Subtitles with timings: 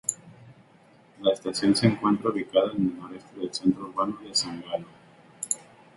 [1.21, 4.87] La estación se encuentra ubicada en el noreste del centro urbano de San Galo.